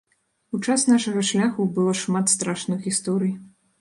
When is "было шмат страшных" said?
1.75-2.79